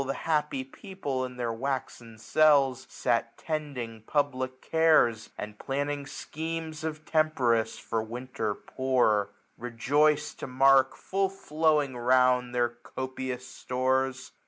[0.03, 2.87] The happy people, in their waxen cells.
[2.89, 9.29] Sat tending public cares, ^d planning schemes 1 175 Of temperance, for Winter poor;
[9.59, 14.31] rejoicM To mark, full flowing round, their copious stores.